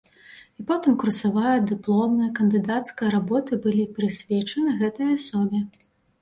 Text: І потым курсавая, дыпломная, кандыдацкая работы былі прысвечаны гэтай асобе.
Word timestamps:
І 0.61 0.63
потым 0.69 0.93
курсавая, 1.01 1.51
дыпломная, 1.71 2.29
кандыдацкая 2.39 3.09
работы 3.17 3.51
былі 3.67 3.85
прысвечаны 3.99 4.69
гэтай 4.81 5.07
асобе. 5.19 5.63